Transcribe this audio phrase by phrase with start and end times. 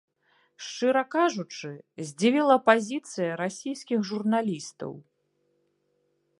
[0.67, 1.69] Шчыра кажучы,
[2.07, 4.91] здзівіла пазіцыя расійскіх журналістаў.